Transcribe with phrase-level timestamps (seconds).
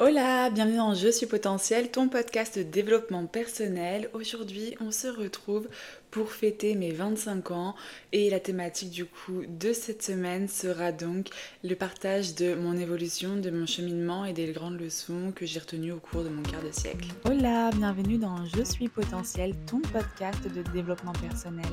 [0.00, 4.08] Hola, bienvenue dans Je suis potentiel, ton podcast de développement personnel.
[4.12, 5.68] Aujourd'hui, on se retrouve
[6.12, 7.74] pour fêter mes 25 ans
[8.12, 11.30] et la thématique du coup de cette semaine sera donc
[11.64, 15.90] le partage de mon évolution, de mon cheminement et des grandes leçons que j'ai retenues
[15.90, 17.08] au cours de mon quart de siècle.
[17.24, 21.72] Hola, bienvenue dans Je suis potentiel, ton podcast de développement personnel.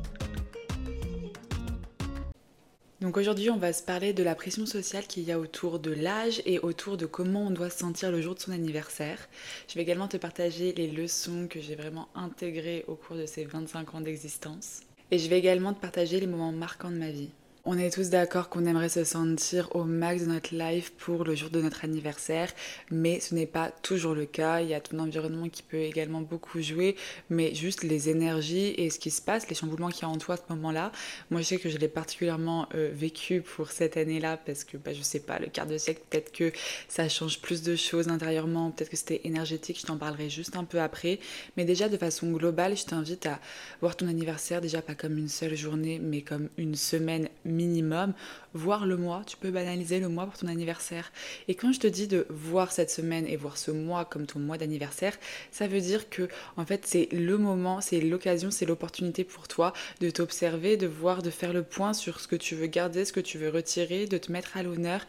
[3.01, 5.89] Donc aujourd'hui, on va se parler de la pression sociale qu'il y a autour de
[5.89, 9.17] l'âge et autour de comment on doit se sentir le jour de son anniversaire.
[9.67, 13.43] Je vais également te partager les leçons que j'ai vraiment intégrées au cours de ces
[13.43, 14.81] 25 ans d'existence.
[15.09, 17.31] Et je vais également te partager les moments marquants de ma vie.
[17.63, 21.35] On est tous d'accord qu'on aimerait se sentir au max de notre life pour le
[21.35, 22.51] jour de notre anniversaire,
[22.89, 24.61] mais ce n'est pas toujours le cas.
[24.61, 26.95] Il y a ton environnement qui peut également beaucoup jouer,
[27.29, 30.17] mais juste les énergies et ce qui se passe, les chamboulements qu'il y a en
[30.17, 30.91] toi à ce moment-là.
[31.29, 34.93] Moi, je sais que je l'ai particulièrement euh, vécu pour cette année-là parce que, bah,
[34.93, 36.51] je sais pas, le quart de siècle, peut-être que
[36.87, 40.63] ça change plus de choses intérieurement, peut-être que c'était énergétique, je t'en parlerai juste un
[40.63, 41.19] peu après.
[41.57, 43.39] Mais déjà, de façon globale, je t'invite à
[43.81, 48.13] voir ton anniversaire déjà pas comme une seule journée, mais comme une semaine minimum,
[48.53, 49.23] voir le mois.
[49.25, 51.11] Tu peux banaliser le mois pour ton anniversaire.
[51.47, 54.39] Et quand je te dis de voir cette semaine et voir ce mois comme ton
[54.39, 55.17] mois d'anniversaire,
[55.51, 59.73] ça veut dire que en fait c'est le moment, c'est l'occasion, c'est l'opportunité pour toi
[59.99, 63.13] de t'observer, de voir, de faire le point sur ce que tu veux garder, ce
[63.13, 65.05] que tu veux retirer, de te mettre à l'honneur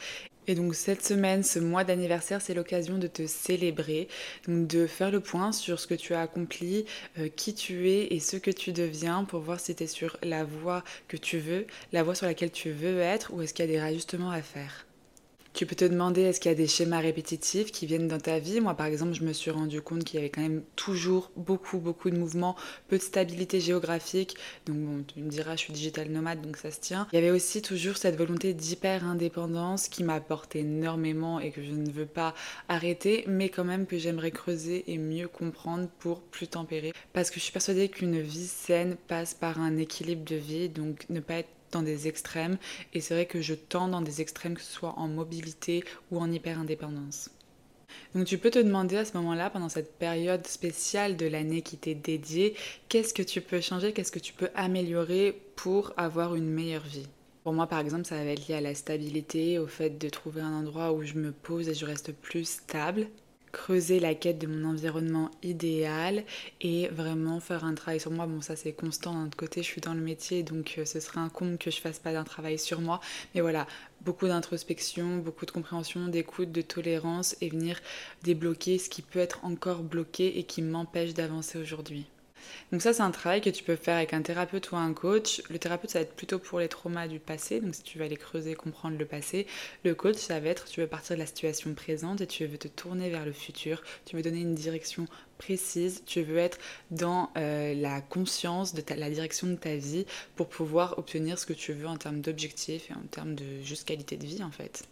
[0.46, 4.08] et donc cette semaine, ce mois d'anniversaire, c'est l'occasion de te célébrer,
[4.48, 6.84] donc de faire le point sur ce que tu as accompli,
[7.18, 10.16] euh, qui tu es et ce que tu deviens pour voir si tu es sur
[10.22, 13.64] la voie que tu veux, la voie sur laquelle tu veux être ou est-ce qu'il
[13.64, 14.86] y a des rajustements à faire.
[15.54, 18.38] Tu peux te demander est-ce qu'il y a des schémas répétitifs qui viennent dans ta
[18.38, 18.62] vie?
[18.62, 21.76] Moi, par exemple, je me suis rendu compte qu'il y avait quand même toujours beaucoup,
[21.76, 22.56] beaucoup de mouvements,
[22.88, 24.36] peu de stabilité géographique.
[24.64, 27.06] Donc, bon, tu me diras, je suis digital nomade, donc ça se tient.
[27.12, 31.90] Il y avait aussi toujours cette volonté d'hyper-indépendance qui m'apporte énormément et que je ne
[31.90, 32.34] veux pas
[32.68, 36.94] arrêter, mais quand même que j'aimerais creuser et mieux comprendre pour plus tempérer.
[37.12, 41.04] Parce que je suis persuadée qu'une vie saine passe par un équilibre de vie, donc
[41.10, 42.58] ne pas être dans des extrêmes
[42.94, 46.18] et c'est vrai que je tends dans des extrêmes que ce soit en mobilité ou
[46.18, 47.30] en hyper-indépendance.
[48.14, 51.76] Donc tu peux te demander à ce moment-là, pendant cette période spéciale de l'année qui
[51.76, 52.54] t'est dédiée,
[52.88, 57.08] qu'est-ce que tu peux changer, qu'est-ce que tu peux améliorer pour avoir une meilleure vie?
[57.42, 60.42] Pour moi, par exemple, ça va être lié à la stabilité, au fait de trouver
[60.42, 63.08] un endroit où je me pose et je reste plus stable
[63.52, 66.24] creuser la quête de mon environnement idéal
[66.60, 68.26] et vraiment faire un travail sur moi.
[68.26, 71.20] Bon, ça c'est constant d'un côté, je suis dans le métier donc euh, ce serait
[71.20, 73.00] un que je fasse pas d'un travail sur moi.
[73.34, 73.66] Mais voilà,
[74.00, 77.80] beaucoup d'introspection, beaucoup de compréhension, d'écoute, de tolérance et venir
[78.22, 82.06] débloquer ce qui peut être encore bloqué et qui m'empêche d'avancer aujourd'hui.
[82.72, 85.42] Donc ça, c'est un travail que tu peux faire avec un thérapeute ou un coach.
[85.50, 88.04] Le thérapeute, ça va être plutôt pour les traumas du passé, donc si tu veux
[88.04, 89.46] aller creuser, comprendre le passé.
[89.84, 92.56] Le coach, ça va être, tu veux partir de la situation présente et tu veux
[92.56, 93.82] te tourner vers le futur.
[94.06, 95.04] Tu veux donner une direction
[95.36, 96.56] précise, tu veux être
[96.90, 101.52] dans euh, la conscience de la direction de ta vie pour pouvoir obtenir ce que
[101.52, 104.84] tu veux en termes d'objectifs et en termes de juste qualité de vie en fait.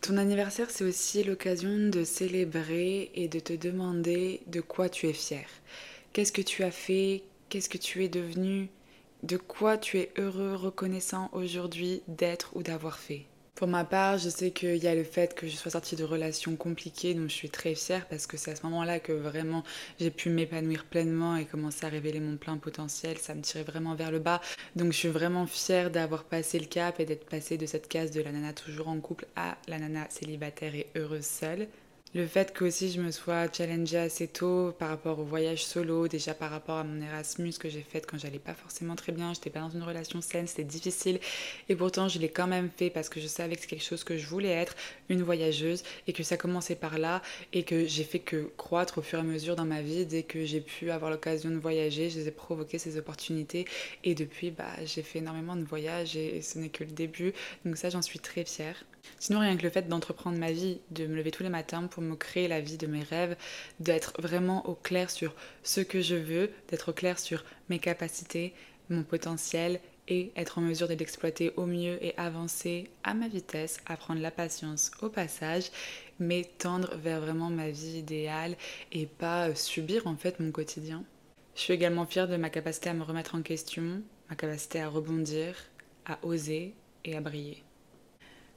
[0.00, 5.12] Ton anniversaire, c'est aussi l'occasion de célébrer et de te demander de quoi tu es
[5.12, 5.46] fier.
[6.16, 7.24] Qu'est-ce que tu as fait?
[7.50, 8.70] Qu'est-ce que tu es devenu?
[9.22, 13.26] De quoi tu es heureux, reconnaissant aujourd'hui d'être ou d'avoir fait?
[13.54, 16.04] Pour ma part, je sais qu'il y a le fait que je sois sortie de
[16.04, 19.62] relations compliquées, dont je suis très fière parce que c'est à ce moment-là que vraiment
[20.00, 23.18] j'ai pu m'épanouir pleinement et commencer à révéler mon plein potentiel.
[23.18, 24.40] Ça me tirait vraiment vers le bas.
[24.74, 28.10] Donc je suis vraiment fière d'avoir passé le cap et d'être passée de cette case
[28.10, 31.68] de la nana toujours en couple à la nana célibataire et heureuse seule.
[32.16, 36.08] Le fait que aussi je me sois challengée assez tôt par rapport au voyage solo,
[36.08, 39.34] déjà par rapport à mon Erasmus que j'ai fait quand j'allais pas forcément très bien,
[39.34, 41.20] j'étais pas dans une relation saine, c'était difficile.
[41.68, 44.02] Et pourtant je l'ai quand même fait parce que je savais que c'est quelque chose
[44.02, 44.76] que je voulais être,
[45.10, 47.20] une voyageuse et que ça commençait par là
[47.52, 50.06] et que j'ai fait que croître au fur et à mesure dans ma vie.
[50.06, 53.66] Dès que j'ai pu avoir l'occasion de voyager, je les ai provoqué ces opportunités
[54.04, 57.34] et depuis bah j'ai fait énormément de voyages et ce n'est que le début.
[57.66, 58.86] Donc ça j'en suis très fière.
[59.18, 62.02] Sinon, rien que le fait d'entreprendre ma vie, de me lever tous les matins pour
[62.02, 63.36] me créer la vie de mes rêves,
[63.80, 68.54] d'être vraiment au clair sur ce que je veux, d'être au clair sur mes capacités,
[68.90, 73.78] mon potentiel et être en mesure de l'exploiter au mieux et avancer à ma vitesse,
[73.86, 75.70] apprendre la patience au passage
[76.18, 78.56] mais tendre vers vraiment ma vie idéale
[78.92, 81.04] et pas subir en fait mon quotidien.
[81.54, 84.88] Je suis également fière de ma capacité à me remettre en question, ma capacité à
[84.88, 85.56] rebondir,
[86.04, 86.74] à oser
[87.04, 87.65] et à briller.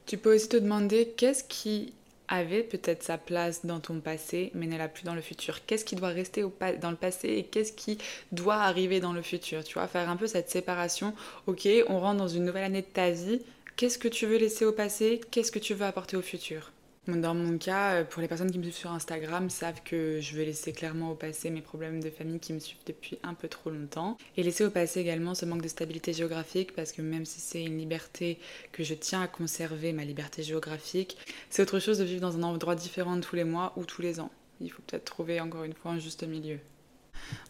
[0.09, 1.93] Tu peux aussi te demander qu'est-ce qui
[2.27, 5.63] avait peut-être sa place dans ton passé, mais ne l'a plus dans le futur.
[5.67, 6.43] Qu'est-ce qui doit rester
[6.81, 7.99] dans le passé et qu'est-ce qui
[8.31, 9.63] doit arriver dans le futur?
[9.63, 11.13] Tu vois, faire un peu cette séparation.
[11.45, 13.39] Ok, on rentre dans une nouvelle année de ta vie.
[13.75, 15.21] Qu'est-ce que tu veux laisser au passé?
[15.29, 16.71] Qu'est-ce que tu veux apporter au futur?
[17.17, 20.35] Dans mon cas, euh, pour les personnes qui me suivent sur Instagram, savent que je
[20.35, 23.47] veux laisser clairement au passé mes problèmes de famille qui me suivent depuis un peu
[23.47, 24.17] trop longtemps.
[24.37, 27.63] Et laisser au passé également ce manque de stabilité géographique, parce que même si c'est
[27.63, 28.39] une liberté
[28.71, 31.17] que je tiens à conserver, ma liberté géographique,
[31.49, 34.19] c'est autre chose de vivre dans un endroit différent tous les mois ou tous les
[34.19, 34.31] ans.
[34.61, 36.59] Il faut peut-être trouver encore une fois un juste milieu.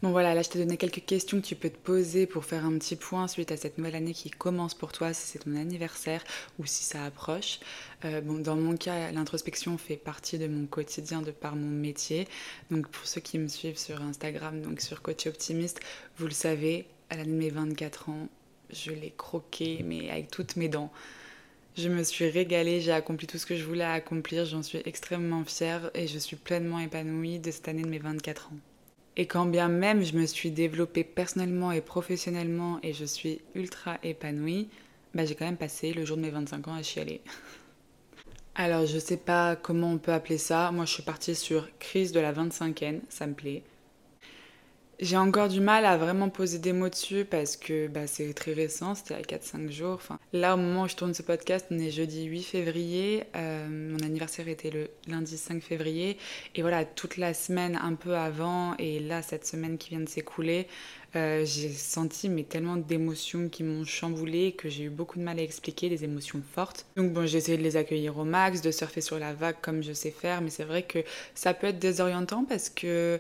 [0.02, 2.66] Bon voilà, là je t'ai donné quelques questions que tu peux te poser pour faire
[2.66, 5.56] un petit point suite à cette nouvelle année qui commence pour toi, si c'est ton
[5.56, 6.24] anniversaire
[6.58, 7.60] ou si ça approche.
[8.06, 12.28] Euh, bon, dans mon cas, l'introspection fait partie de mon quotidien de par mon métier.
[12.72, 15.80] Donc pour ceux qui me suivent sur Instagram, donc sur Coach Optimiste,
[16.18, 18.30] vous le savez, à l'année de mes 24 ans,
[18.72, 20.92] je l'ai croqué, mais avec toutes mes dents.
[21.78, 25.46] Je me suis régalée, j'ai accompli tout ce que je voulais accomplir, j'en suis extrêmement
[25.46, 28.58] fière et je suis pleinement épanouie de cette année de mes 24 ans.
[29.20, 33.98] Et quand bien même je me suis développée personnellement et professionnellement et je suis ultra
[34.02, 34.70] épanouie,
[35.14, 37.20] bah j'ai quand même passé le jour de mes 25 ans à chialer.
[38.56, 42.14] Alors je sais pas comment on peut appeler ça, moi je suis partie sur crise
[42.14, 43.62] de la 25e, ça me plaît.
[45.02, 48.52] J'ai encore du mal à vraiment poser des mots dessus parce que bah, c'est très
[48.52, 49.94] récent, c'était à 4-5 jours.
[49.94, 53.24] Enfin, là, au moment où je tourne ce podcast, on est jeudi 8 février.
[53.38, 56.18] Euh, mon anniversaire était le lundi 5 février.
[56.56, 60.10] Et voilà, toute la semaine un peu avant, et là, cette semaine qui vient de
[60.10, 60.68] s'écouler,
[61.16, 65.40] euh, j'ai senti mais tellement d'émotions qui m'ont chamboulé que j'ai eu beaucoup de mal
[65.40, 66.86] à expliquer, des émotions fortes.
[66.98, 69.82] Donc bon, j'ai essayé de les accueillir au max, de surfer sur la vague comme
[69.82, 71.00] je sais faire, mais c'est vrai que
[71.34, 73.20] ça peut être désorientant parce que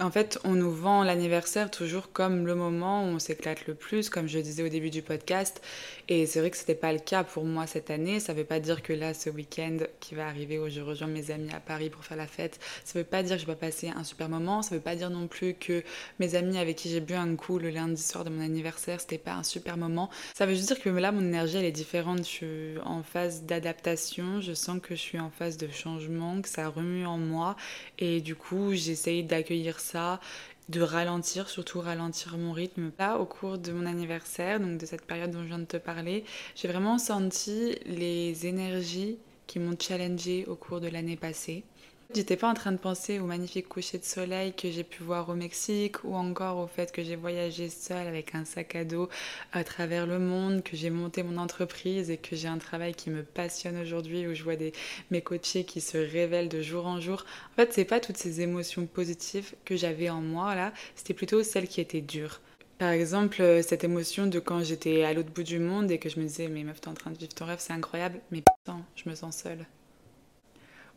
[0.00, 4.10] en fait, on nous vend l'anniversaire toujours comme le moment où on s'éclate le plus,
[4.10, 5.62] comme je disais au début du podcast.
[6.08, 8.18] Et c'est vrai que ce n'était pas le cas pour moi cette année.
[8.18, 11.06] Ça ne veut pas dire que là, ce week-end qui va arriver où je rejoins
[11.06, 13.46] mes amis à Paris pour faire la fête, ça ne veut pas dire que je
[13.46, 14.62] vais passer un super moment.
[14.62, 15.84] Ça ne veut pas dire non plus que
[16.18, 19.16] mes amis avec qui j'ai bu un coup le lundi soir de mon anniversaire, c'était
[19.16, 20.10] pas un super moment.
[20.34, 22.18] Ça veut juste dire que là, mon énergie, elle est différente.
[22.18, 24.40] Je suis en phase d'adaptation.
[24.40, 27.54] Je sens que je suis en phase de changement, que ça remue en moi.
[28.00, 30.20] Et du coup, j'essaye d'accueillir ça,
[30.68, 32.90] de ralentir, surtout ralentir mon rythme.
[32.98, 35.76] Là, au cours de mon anniversaire, donc de cette période dont je viens de te
[35.76, 36.24] parler,
[36.56, 41.64] j'ai vraiment senti les énergies qui m'ont challengé au cours de l'année passée.
[42.12, 45.28] J'étais pas en train de penser au magnifique coucher de soleil que j'ai pu voir
[45.30, 49.08] au Mexique ou encore au fait que j'ai voyagé seule avec un sac à dos
[49.52, 53.10] à travers le monde, que j'ai monté mon entreprise et que j'ai un travail qui
[53.10, 54.72] me passionne aujourd'hui où je vois des,
[55.10, 57.24] mes coachés qui se révèlent de jour en jour.
[57.52, 61.42] En fait, c'est pas toutes ces émotions positives que j'avais en moi là, c'était plutôt
[61.42, 62.40] celles qui étaient dures.
[62.78, 66.20] Par exemple, cette émotion de quand j'étais à l'autre bout du monde et que je
[66.20, 68.80] me disais, mais meuf, t'es en train de vivre ton rêve, c'est incroyable, mais putain,
[68.96, 69.66] je me sens seule.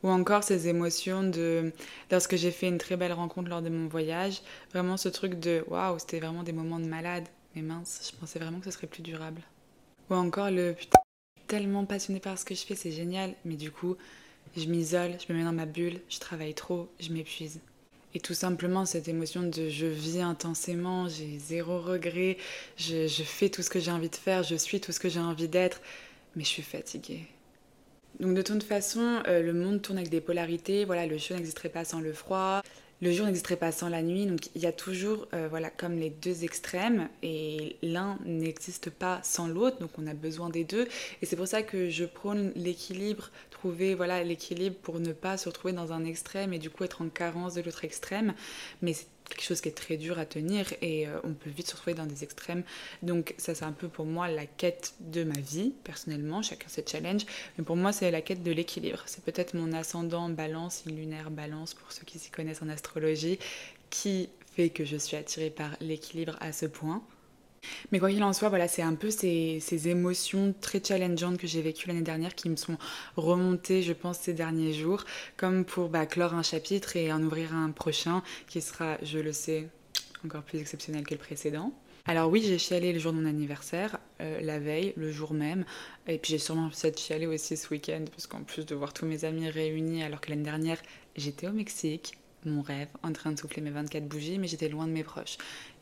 [0.04, 1.74] Ou encore ces émotions de
[2.12, 4.42] lorsque j'ai fait une très belle rencontre lors de mon voyage,
[4.72, 8.38] vraiment ce truc de waouh, c'était vraiment des moments de malade, mais mince, je pensais
[8.38, 9.42] vraiment que ce serait plus durable.
[10.10, 11.00] Ou encore le putain,
[11.48, 13.98] tellement passionnée par ce que je fais, c'est génial, mais du coup,
[14.56, 17.60] je m'isole, je me mets dans ma bulle, je travaille trop, je m'épuise.
[18.14, 22.38] Et tout simplement cette émotion de je vis intensément, j'ai zéro regret,
[22.77, 25.10] je, je fais tout ce que j'ai envie de faire, je suis tout ce que
[25.10, 25.82] j'ai envie d'être,
[26.36, 27.27] mais je suis fatiguée.
[28.19, 30.86] Donc de toute façon, euh, le monde tourne avec des polarités.
[30.86, 32.62] Voilà, le chaud n'existerait pas sans le froid.
[33.00, 36.00] Le jour n'existerait pas sans la nuit, donc il y a toujours, euh, voilà, comme
[36.00, 40.88] les deux extrêmes, et l'un n'existe pas sans l'autre, donc on a besoin des deux.
[41.21, 45.47] Et c'est pour ça que je prône l'équilibre, trouver, voilà, l'équilibre pour ne pas se
[45.47, 48.33] retrouver dans un extrême et du coup être en carence de l'autre extrême.
[48.81, 48.95] Mais
[49.29, 51.93] quelque chose qui est très dur à tenir et euh, on peut vite se retrouver
[51.93, 52.63] dans des extrêmes.
[53.03, 56.84] Donc ça c'est un peu pour moi la quête de ma vie personnellement, chacun ses
[56.86, 57.25] challenges,
[57.57, 59.03] mais pour moi c'est la quête de l'équilibre.
[59.05, 63.39] C'est peut-être mon ascendant balance, une lunaire balance pour ceux qui s'y connaissent en astrologie,
[63.89, 67.03] qui fait que je suis attirée par l'équilibre à ce point.
[67.91, 71.62] Mais quoi qu'il en soit, voilà, c'est un peu ces, émotions très challengeantes que j'ai
[71.62, 72.77] vécues l'année dernière qui me sont
[73.15, 75.03] remontées, je pense, ces derniers jours,
[75.38, 79.33] comme pour bah, clore un chapitre et en ouvrir un prochain qui sera, je le
[79.33, 79.67] sais,
[80.25, 81.74] encore plus exceptionnel que le précédent.
[82.09, 85.65] Alors oui, j'ai chialé le jour de mon anniversaire, euh, la veille, le jour même,
[86.07, 89.05] et puis j'ai sûrement peut-être chialé aussi ce week-end, parce qu'en plus de voir tous
[89.05, 90.81] mes amis réunis alors que l'année dernière
[91.17, 94.88] j'étais au Mexique, mon rêve, en train de souffler mes 24 bougies, mais j'étais loin
[94.88, 95.38] de mes proches.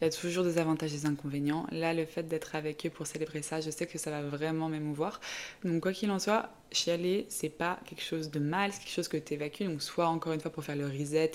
[0.05, 1.65] Il y a toujours des avantages et des inconvénients.
[1.71, 4.69] Là, le fait d'être avec eux pour célébrer ça, je sais que ça va vraiment
[4.69, 5.19] m'émouvoir.
[5.63, 9.07] Donc, quoi qu'il en soit, chialer, c'est pas quelque chose de mal, c'est quelque chose
[9.07, 9.63] que tu évacues.
[9.63, 11.31] Donc, soit encore une fois pour faire le reset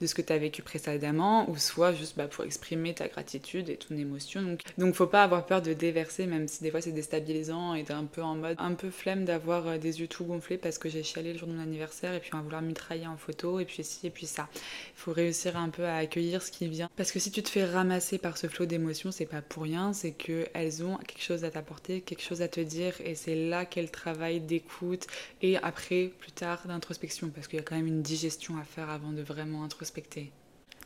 [0.00, 3.68] de ce que tu as vécu précédemment, ou soit juste bah, pour exprimer ta gratitude
[3.68, 4.40] et ton émotion.
[4.40, 7.82] Donc, donc, faut pas avoir peur de déverser, même si des fois c'est déstabilisant et
[7.82, 10.78] d'être un peu en mode un peu flemme d'avoir euh, des yeux tout gonflés parce
[10.78, 13.16] que j'ai chialé le jour de mon anniversaire et puis on va vouloir mitrailler en
[13.16, 14.48] photo et puis ci et puis ça.
[14.54, 16.88] Il faut réussir un peu à accueillir ce qui vient.
[16.96, 19.92] Parce que si tu te fais ramasser par ce flot d'émotions, c'est pas pour rien,
[19.92, 23.64] c'est qu'elles ont quelque chose à t'apporter, quelque chose à te dire et c'est là
[23.64, 25.06] qu'elles travaillent d'écoute
[25.42, 28.90] et après, plus tard, d'introspection, parce qu'il y a quand même une digestion à faire
[28.90, 30.32] avant de vraiment introspecter.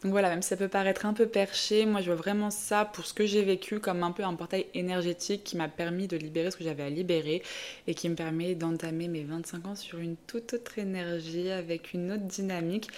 [0.02, 2.84] Donc voilà, même si ça peut paraître un peu perché, moi je vois vraiment ça
[2.84, 6.16] pour ce que j'ai vécu comme un peu un portail énergétique qui m'a permis de
[6.16, 7.42] libérer ce que j'avais à libérer
[7.88, 12.12] et qui me permet d'entamer mes 25 ans sur une toute autre énergie avec une
[12.12, 12.88] autre dynamique.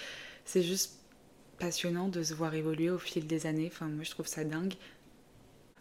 [0.45, 1.00] C'est juste
[1.61, 3.69] passionnant de se voir évoluer au fil des années.
[3.71, 4.73] Enfin, moi je trouve ça dingue.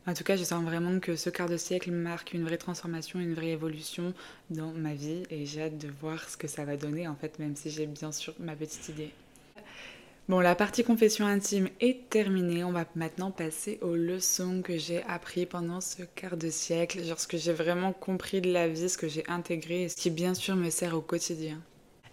[0.07, 3.19] En tout cas, je sens vraiment que ce quart de siècle marque une vraie transformation,
[3.19, 4.15] une vraie évolution
[4.51, 7.39] dans ma vie et j'ai hâte de voir ce que ça va donner en fait,
[7.39, 9.11] même si j'ai bien sûr ma petite idée.
[10.29, 12.63] Bon, la partie confession intime est terminée.
[12.63, 17.19] On va maintenant passer aux leçons que j'ai apprises pendant ce quart de siècle, genre
[17.19, 20.11] ce que j'ai vraiment compris de la vie, ce que j'ai intégré et ce qui
[20.11, 21.61] bien sûr me sert au quotidien.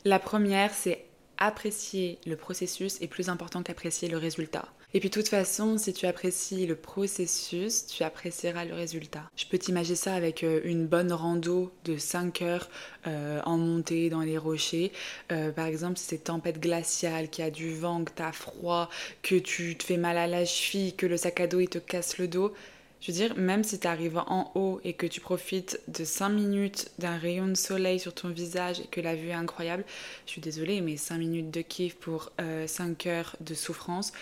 [0.03, 1.06] La première, c'est
[1.37, 4.65] apprécier le processus est plus important qu'apprécier le résultat.
[4.93, 9.29] Et puis de toute façon, si tu apprécies le processus, tu apprécieras le résultat.
[9.35, 12.69] Je peux t'imaginer ça avec euh, une bonne rando de 5 heures
[13.05, 14.93] euh, en montée dans les rochers.
[15.31, 18.31] Euh, par exemple, si c'est tempête glaciale, qu'il y a du vent, que tu as
[18.31, 18.89] froid,
[19.23, 21.79] que tu te fais mal à la cheville, que le sac à dos il te
[21.79, 22.53] casse le dos.
[22.99, 26.29] Je veux dire, même si tu arrives en haut et que tu profites de 5
[26.29, 29.85] minutes d'un rayon de soleil sur ton visage et que la vue est incroyable,
[30.25, 32.31] je suis désolée, mais 5 minutes de kiff pour
[32.65, 34.13] 5 heures de souffrance,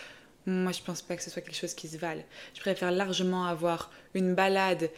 [0.48, 2.24] moi, je pense pas que ce soit quelque chose qui se vale.
[2.53, 4.91] Je préfère largement avoir une balade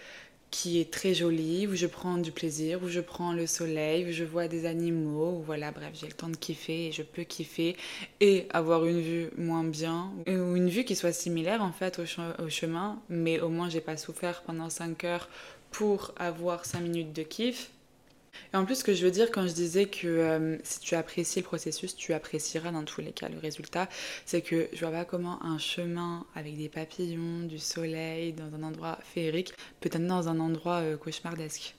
[0.51, 4.11] qui est très jolie, où je prends du plaisir, où je prends le soleil, où
[4.11, 7.23] je vois des animaux, où voilà, bref, j'ai le temps de kiffer et je peux
[7.23, 7.75] kiffer
[8.21, 12.43] et avoir une vue moins bien, ou une vue qui soit similaire en fait au,
[12.43, 15.29] au chemin, mais au moins j'ai pas souffert pendant 5 heures
[15.71, 17.71] pour avoir 5 minutes de kiff
[18.53, 20.95] et en plus, ce que je veux dire quand je disais que euh, si tu
[20.95, 23.89] apprécies le processus, tu apprécieras dans tous les cas le résultat,
[24.25, 28.63] c'est que je vois pas comment un chemin avec des papillons, du soleil, dans un
[28.63, 31.75] endroit féerique, peut être dans un endroit euh, cauchemardesque.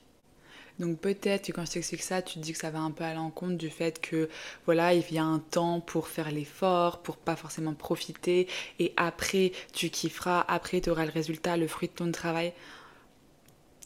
[0.79, 3.03] Donc peut-être que quand je t'explique ça, tu te dis que ça va un peu
[3.03, 4.29] à l'encontre du fait que
[4.65, 8.47] voilà, il y a un temps pour faire l'effort, pour pas forcément profiter,
[8.79, 12.53] et après tu kifferas, après tu auras le résultat, le fruit de ton travail.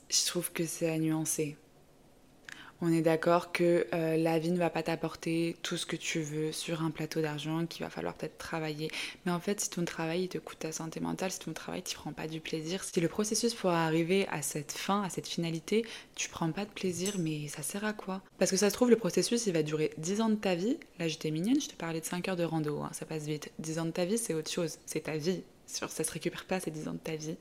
[0.09, 1.57] Je trouve que c'est à nuancer.
[2.81, 6.19] On est d'accord que euh, la vie ne va pas t'apporter tout ce que tu
[6.19, 8.89] veux sur un plateau d'argent, qu'il va falloir peut-être travailler.
[9.25, 11.93] Mais en fait, si ton travail te coûte ta santé mentale, si ton travail ne
[11.93, 15.85] prend pas du plaisir, si le processus pour arriver à cette fin, à cette finalité,
[16.15, 18.21] tu prends pas de plaisir, mais ça sert à quoi?
[18.37, 20.77] Parce que ça se trouve, le processus, il va durer 10 ans de ta vie.
[20.99, 23.51] Là, j'étais mignonne, je te parlais de 5 heures de rando, hein, ça passe vite.
[23.59, 25.43] 10 ans de ta vie, c'est autre chose, c'est ta vie.
[25.67, 27.37] Ça se récupère pas ces 10 ans de ta vie.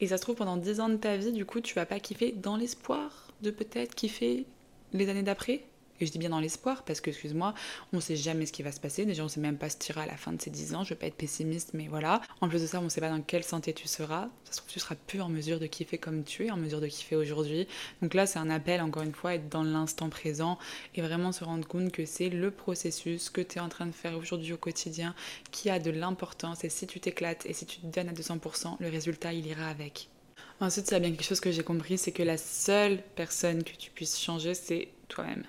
[0.00, 2.00] Et ça se trouve, pendant 10 ans de ta vie, du coup, tu vas pas
[2.00, 4.46] kiffer dans l'espoir de peut-être kiffer
[4.92, 5.64] les années d'après
[6.02, 7.54] et je dis bien dans l'espoir parce que, excuse-moi,
[7.92, 9.04] on sait jamais ce qui va se passer.
[9.04, 10.82] Déjà, on sait même pas se tirer à la fin de ces 10 ans.
[10.82, 12.20] Je veux pas être pessimiste, mais voilà.
[12.40, 14.28] En plus de ça, on sait pas dans quelle santé tu seras.
[14.44, 16.80] Ça se trouve, tu seras plus en mesure de kiffer comme tu es, en mesure
[16.80, 17.68] de kiffer aujourd'hui.
[18.00, 20.58] Donc là, c'est un appel, encore une fois, être dans l'instant présent
[20.96, 23.92] et vraiment se rendre compte que c'est le processus que tu es en train de
[23.92, 25.14] faire aujourd'hui au quotidien
[25.52, 26.64] qui a de l'importance.
[26.64, 29.68] Et si tu t'éclates et si tu te donnes à 200%, le résultat, il ira
[29.68, 30.08] avec.
[30.60, 33.64] Ensuite, il y a bien quelque chose que j'ai compris, c'est que la seule personne
[33.64, 35.44] que tu puisses changer, c'est toi-même.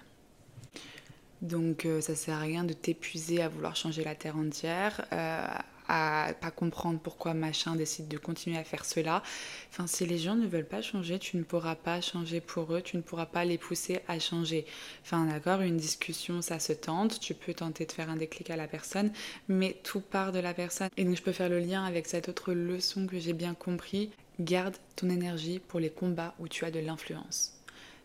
[1.44, 5.46] Donc euh, ça sert à rien de t'épuiser à vouloir changer la terre entière, euh,
[5.90, 9.22] à pas comprendre pourquoi machin décide de continuer à faire cela.
[9.70, 12.82] Enfin, si les gens ne veulent pas changer, tu ne pourras pas changer pour eux,
[12.82, 14.66] tu ne pourras pas les pousser à changer.
[15.04, 18.56] Enfin, d'accord, une discussion, ça se tente, tu peux tenter de faire un déclic à
[18.56, 19.12] la personne,
[19.50, 20.88] mais tout part de la personne.
[20.96, 24.12] Et donc je peux faire le lien avec cette autre leçon que j'ai bien compris,
[24.40, 27.54] Garde ton énergie pour les combats où tu as de l'influence.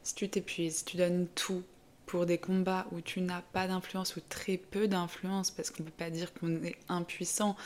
[0.02, 1.62] Si tu t'épuises, si tu donnes tout
[2.08, 5.88] pour des combats où tu n'as pas d'influence ou très peu d'influence, parce qu'on ne
[5.88, 7.56] peut pas dire qu'on est impuissant,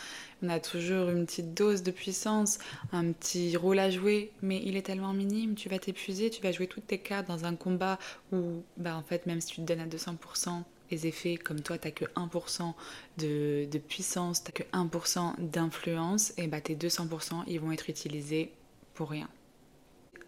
[0.42, 2.59] on a toujours une petite dose de puissance,
[2.92, 6.52] un petit rôle à jouer, mais il est tellement minime, tu vas t'épuiser, tu vas
[6.52, 7.99] jouer toutes tes cartes dans un combat
[8.33, 10.62] où, bah en fait, même si tu te donnes à 200%,
[10.93, 12.75] les effets, comme toi, tu n'as que 1%
[13.19, 18.53] de, de, puissance, tu que 1% d'influence, et bah tes 200%, ils vont être utilisés
[18.95, 19.29] pour rien.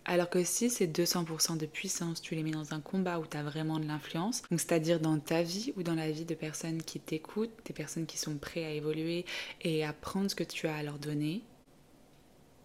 [0.07, 3.37] Alors que si c'est 200% de puissance, tu les mets dans un combat où tu
[3.37, 6.83] as vraiment de l'influence, donc c'est-à-dire dans ta vie ou dans la vie de personnes
[6.83, 9.25] qui t'écoutent, des personnes qui sont prêtes à évoluer
[9.63, 11.43] et à prendre ce que tu as à leur donner,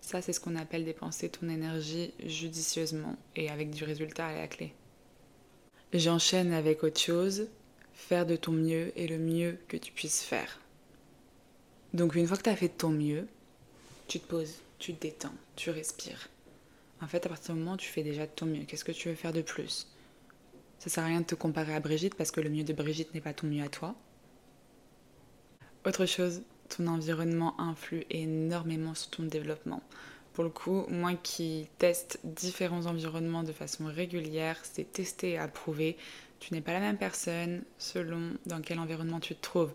[0.02, 4.48] ça c'est ce qu'on appelle dépenser ton énergie judicieusement et avec du résultat à la
[4.48, 4.74] clé.
[5.94, 7.48] J'enchaîne avec autre chose,
[8.00, 10.60] faire de ton mieux et le mieux que tu puisses faire.
[11.94, 13.28] Donc une fois que tu as fait de ton mieux,
[14.08, 16.30] tu te poses, tu te détends, tu respires
[17.02, 18.92] en fait, à partir du moment où tu fais déjà de ton mieux, qu'est-ce que
[18.92, 19.88] tu veux faire de plus?
[20.80, 23.14] Ça sert à rien de te comparer à Brigitte parce que le mieux de Brigitte
[23.14, 23.96] n'est pas ton mieux à toi.
[25.86, 29.82] Autre chose, ton environnement influe énormément sur ton développement.
[30.34, 35.98] Pour le coup, moi qui teste différents environnements de façon régulière, c'est testé et approuvé.
[36.40, 39.74] Tu n'es pas la même personne selon dans quel environnement tu te trouves.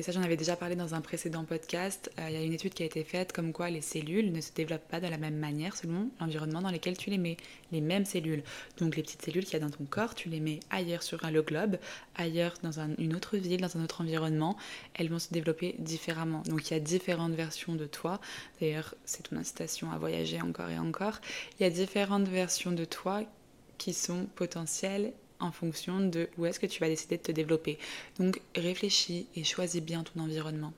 [0.00, 2.10] Et ça, j'en avais déjà parlé dans un précédent podcast.
[2.18, 4.40] Euh, il y a une étude qui a été faite comme quoi les cellules ne
[4.40, 7.36] se développent pas de la même manière selon l'environnement dans lequel tu les mets.
[7.70, 8.42] Les mêmes cellules.
[8.78, 11.20] Donc les petites cellules qu'il y a dans ton corps, tu les mets ailleurs sur
[11.30, 11.76] le globe,
[12.14, 14.56] ailleurs dans une autre ville, dans un autre environnement.
[14.94, 16.42] Elles vont se développer différemment.
[16.46, 18.22] Donc il y a différentes versions de toi.
[18.58, 21.20] D'ailleurs, c'est ton incitation à voyager encore et encore.
[21.58, 23.22] Il y a différentes versions de toi
[23.76, 27.78] qui sont potentielles en fonction de où est-ce que tu vas décider de te développer.
[28.18, 30.72] Donc réfléchis et choisis bien ton environnement.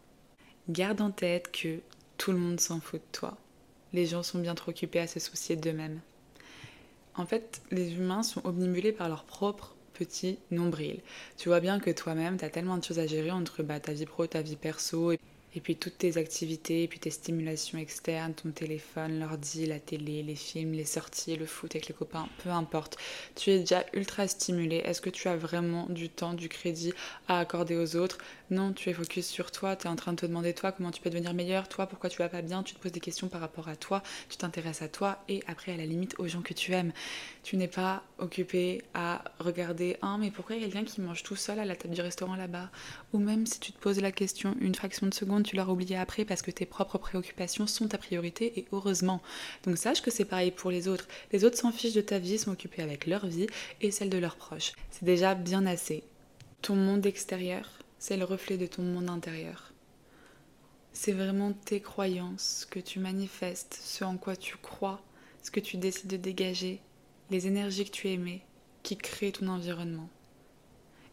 [0.69, 1.81] Garde en tête que
[2.19, 3.37] tout le monde s'en fout de toi.
[3.93, 6.01] Les gens sont bien trop occupés à se soucier d'eux-mêmes.
[7.15, 11.01] En fait, les humains sont omnibulés par leur propre petit nombril.
[11.37, 13.93] Tu vois bien que toi-même, tu as tellement de choses à gérer entre bah, ta
[13.93, 15.13] vie pro, ta vie perso.
[15.13, 15.19] Et
[15.55, 20.23] et puis toutes tes activités, et puis tes stimulations externes, ton téléphone, l'ordi, la télé,
[20.23, 22.97] les films, les sorties, le foot avec les copains, peu importe.
[23.37, 24.77] Tu es déjà ultra stimulé.
[24.85, 26.93] Est-ce que tu as vraiment du temps, du crédit
[27.29, 28.19] à accorder aux autres?
[28.53, 30.91] Non, tu es focus sur toi, tu es en train de te demander toi comment
[30.91, 33.29] tu peux devenir meilleur, toi pourquoi tu vas pas bien, tu te poses des questions
[33.29, 36.43] par rapport à toi, tu t'intéresses à toi et après à la limite aux gens
[36.43, 36.93] que tu aimes.
[37.45, 41.23] Tu n'es pas occupé à regarder un mais pourquoi il y a quelqu'un qui mange
[41.23, 42.69] tout seul à la table du restaurant là-bas?
[43.15, 45.97] Ou même si tu te poses la question une fraction de seconde, tu l'auras oublié
[45.97, 49.23] après parce que tes propres préoccupations sont ta priorité et heureusement.
[49.65, 51.09] Donc sache que c'est pareil pour les autres.
[51.33, 53.47] Les autres s'en fichent de ta vie, sont occupés avec leur vie
[53.81, 54.73] et celle de leurs proches.
[54.91, 56.05] C'est déjà bien assez.
[56.61, 57.67] Ton monde extérieur,
[58.03, 59.73] c'est le reflet de ton monde intérieur.
[60.93, 65.01] C'est vraiment tes croyances que tu manifestes, ce en quoi tu crois,
[65.41, 66.81] ce que tu décides de dégager,
[67.31, 68.41] les énergies que tu émets,
[68.83, 70.09] qui créent ton environnement.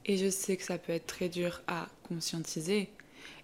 [0.08, 2.90] Et je sais que ça peut être très dur à conscientiser,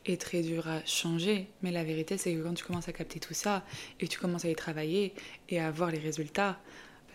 [0.07, 1.47] est très dur à changer.
[1.61, 3.63] Mais la vérité, c'est que quand tu commences à capter tout ça
[3.99, 5.13] et tu commences à y travailler
[5.49, 6.59] et à voir les résultats,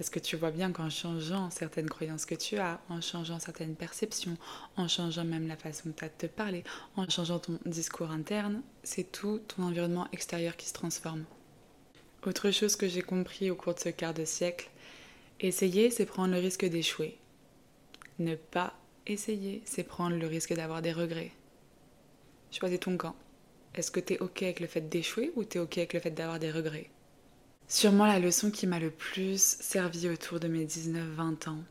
[0.00, 3.74] parce que tu vois bien qu'en changeant certaines croyances que tu as, en changeant certaines
[3.74, 4.38] perceptions,
[4.78, 6.64] en changeant même la façon que tu as de te parler,
[6.96, 11.26] en changeant ton discours interne, c'est tout ton environnement extérieur qui se transforme.
[12.24, 14.70] Autre chose que j'ai compris au cours de ce quart de siècle,
[15.38, 17.18] essayer, c'est prendre le risque d'échouer.
[18.18, 18.72] Ne pas
[19.06, 21.32] essayer, c'est prendre le risque d'avoir des regrets.
[22.52, 23.16] Choisis ton camp.
[23.74, 26.00] Est-ce que tu es OK avec le fait d'échouer ou tu es OK avec le
[26.00, 26.88] fait d'avoir des regrets?
[27.70, 31.62] Sûrement la leçon qui m'a le plus servi autour de mes 19-20 ans.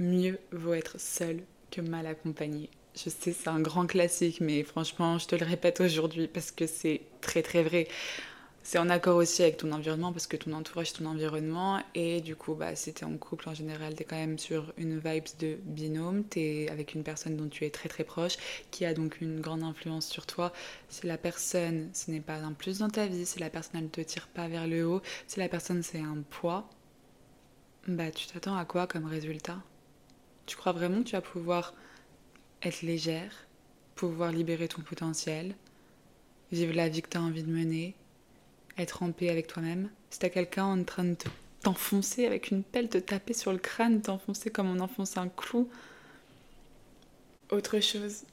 [0.00, 2.68] Mieux vaut être seul que mal accompagné.
[2.96, 6.66] Je sais, c'est un grand classique, mais franchement, je te le répète aujourd'hui parce que
[6.66, 7.86] c'est très très vrai
[8.64, 12.36] c'est en accord aussi avec ton environnement parce que ton entourage ton environnement et du
[12.36, 15.58] coup bah si t'es en couple en général t'es quand même sur une vibe de
[15.64, 16.24] binôme.
[16.24, 18.36] T'es avec une personne dont tu es très très proche
[18.70, 20.52] qui a donc une grande influence sur toi.
[20.88, 23.84] Si la personne ce n'est pas un plus dans ta vie si la personne elle
[23.84, 26.68] ne te tire pas vers le haut si la personne c'est un poids
[27.88, 29.58] bah tu t'attends à quoi comme résultat?
[30.46, 31.74] Tu crois vraiment que tu vas pouvoir
[32.62, 33.32] être légère
[33.96, 35.54] pouvoir libérer ton potentiel
[36.52, 37.94] vivre la vie que tu as envie de mener?
[38.78, 39.88] Être en paix avec toi-même.
[40.10, 41.16] Si t'as quelqu'un en train de
[41.62, 45.68] t'enfoncer avec une pelle, te taper sur le crâne, t'enfoncer comme on enfonce un clou.
[47.50, 48.24] Autre chose,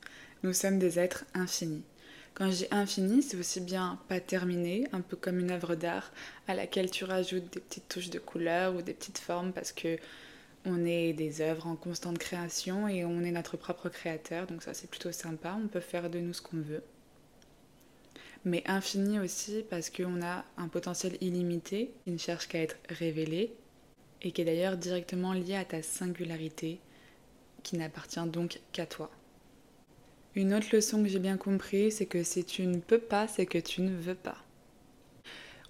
[0.43, 1.83] nous sommes des êtres infinis.
[2.33, 6.11] Quand je dis infini, c'est aussi bien pas terminé, un peu comme une œuvre d'art
[6.47, 9.97] à laquelle tu rajoutes des petites touches de couleur ou des petites formes parce que
[10.65, 14.73] on est des œuvres en constante création et on est notre propre créateur, donc ça
[14.73, 16.83] c'est plutôt sympa, on peut faire de nous ce qu'on veut
[18.45, 23.53] mais infini aussi parce qu'on a un potentiel illimité qui ne cherche qu'à être révélé
[24.21, 26.79] et qui est d'ailleurs directement lié à ta singularité
[27.63, 29.09] qui n'appartient donc qu'à toi.
[30.35, 33.45] Une autre leçon que j'ai bien compris, c'est que si tu ne peux pas, c'est
[33.45, 34.37] que tu ne veux pas.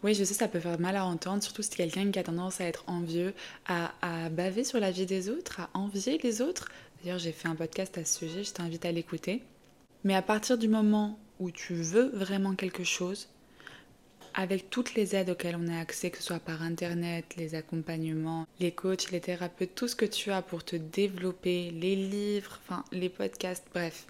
[0.03, 2.61] Oui, je sais, ça peut faire mal à entendre, surtout si quelqu'un qui a tendance
[2.61, 3.33] à être envieux,
[3.67, 6.69] à, à, baver sur la vie des autres, à envier les autres.
[7.01, 9.41] D'ailleurs, j'ai fait un podcast à ce sujet, je t'invite à l'écouter.
[10.03, 13.29] Mais à partir du moment où tu veux vraiment quelque chose,
[14.33, 18.47] avec toutes les aides auxquelles on a accès, que ce soit par internet, les accompagnements,
[18.59, 22.83] les coachs, les thérapeutes, tout ce que tu as pour te développer, les livres, enfin
[22.91, 24.05] les podcasts, bref.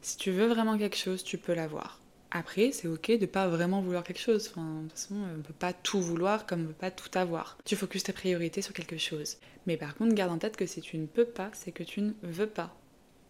[0.00, 2.00] Si tu veux vraiment quelque chose, tu peux l'avoir.
[2.30, 4.48] Après, c'est ok de pas vraiment vouloir quelque chose.
[4.50, 6.90] Enfin, de toute façon, on ne peut pas tout vouloir comme on ne peut pas
[6.90, 7.58] tout avoir.
[7.64, 9.36] Tu focuses tes priorités sur quelque chose.
[9.66, 12.00] Mais par contre, garde en tête que si tu ne peux pas, c'est que tu
[12.00, 12.74] ne veux pas.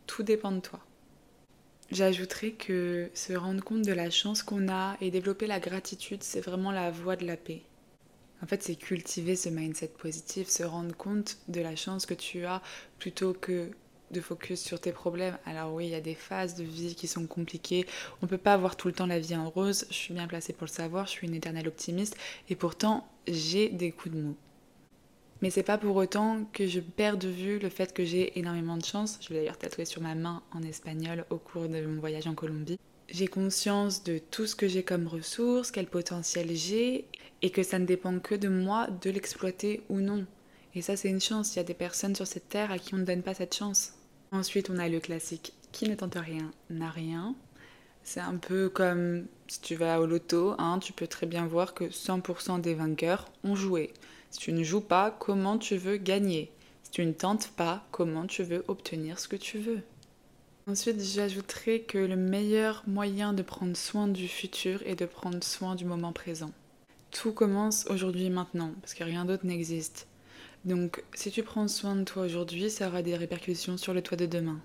[0.07, 0.81] Tout dépend de toi.
[1.93, 6.41] J'ajouterais que se rendre compte de la chance qu'on a et développer la gratitude, c'est
[6.41, 7.61] vraiment la voie de la paix.
[8.43, 12.47] En fait, c'est cultiver ce mindset positif, se rendre compte de la chance que tu
[12.47, 12.63] as
[12.99, 13.69] plutôt que
[14.11, 15.37] de focus sur tes problèmes.
[15.45, 17.85] Alors oui, il y a des phases de vie qui sont compliquées.
[18.23, 19.85] On ne peut pas avoir tout le temps la vie en rose.
[19.91, 21.05] Je suis bien placée pour le savoir.
[21.05, 22.17] Je suis une éternelle optimiste.
[22.49, 24.37] Et pourtant, j'ai des coups de mou.
[25.43, 28.77] Mais c'est pas pour autant que je perds de vue le fait que j'ai énormément
[28.77, 29.19] de chance.
[29.21, 32.35] Je l'ai d'ailleurs tatoué sur ma main en espagnol au cours de mon voyage en
[32.35, 32.79] Colombie.
[33.09, 37.07] J'ai conscience de tout ce que j'ai comme ressources, quel potentiel j'ai,
[37.43, 40.25] et que ça ne dépend que de moi de l'exploiter ou non.
[40.75, 41.55] Et ça, c'est une chance.
[41.55, 43.55] Il y a des personnes sur cette terre à qui on ne donne pas cette
[43.55, 43.95] chance.
[44.31, 47.35] Ensuite, on a le classique qui ne tente rien n'a rien.
[48.05, 51.75] C'est un peu comme si tu vas au loto, hein, tu peux très bien voir
[51.75, 53.93] que 100% des vainqueurs ont joué.
[54.33, 56.51] Si tu ne joues pas, comment tu veux gagner
[56.85, 59.83] Si tu ne tentes pas, comment tu veux obtenir ce que tu veux
[60.67, 65.75] Ensuite, j'ajouterai que le meilleur moyen de prendre soin du futur est de prendre soin
[65.75, 66.51] du moment présent.
[67.11, 70.07] Tout commence aujourd'hui et maintenant, parce que rien d'autre n'existe.
[70.65, 74.17] Donc, si tu prends soin de toi aujourd'hui, ça aura des répercussions sur le toit
[74.17, 74.61] de demain.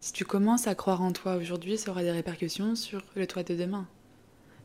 [0.00, 3.44] Si tu commences à croire en toi aujourd'hui, ça aura des répercussions sur le toit
[3.44, 3.88] de demain.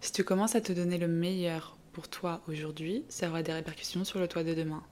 [0.01, 4.03] Si tu commences à te donner le meilleur pour toi aujourd'hui, ça aura des répercussions
[4.03, 4.83] sur le toit de demain.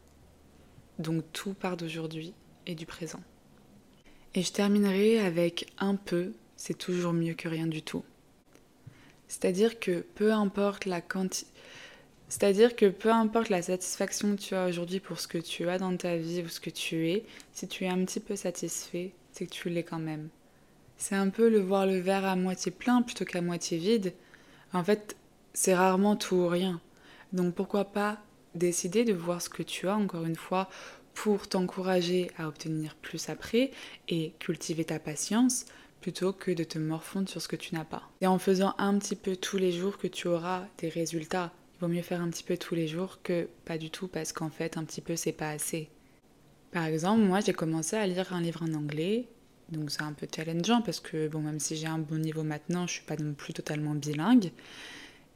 [1.00, 2.34] Donc tout part d'aujourd'hui
[2.66, 3.20] et du présent.
[4.36, 8.06] Et je terminerai avec un peu, c'est toujours mieux que rien du tout.
[9.28, 11.52] C'est-à-dire que peu importe la quantité
[12.30, 15.78] c'est-à-dire que peu importe la satisfaction que tu as aujourd'hui pour ce que tu as
[15.78, 19.12] dans ta vie ou ce que tu es, si tu es un petit peu satisfait,
[19.34, 20.30] c'est que tu l'es quand même.
[20.98, 24.14] C'est un peu le voir le verre à moitié plein plutôt qu'à moitié vide.
[24.72, 25.16] En fait,
[25.54, 26.82] c'est rarement tout ou rien.
[27.34, 28.20] Donc pourquoi pas
[28.56, 30.70] décider de voir ce que tu as, encore une fois,
[31.14, 33.72] pour t'encourager à obtenir plus après
[34.08, 35.66] et cultiver ta patience
[36.02, 38.04] plutôt que de te morfondre sur ce que tu n'as pas.
[38.22, 41.88] Et en faisant un petit peu tous les jours que tu auras des résultats vaut
[41.88, 44.78] mieux faire un petit peu tous les jours que pas du tout parce qu'en fait
[44.78, 45.90] un petit peu c'est pas assez.
[46.72, 49.28] Par exemple, moi j'ai commencé à lire un livre en anglais,
[49.70, 52.88] donc c'est un peu challengeant parce que bon même si j'ai un bon niveau maintenant,
[52.88, 54.52] je suis pas non plus totalement bilingue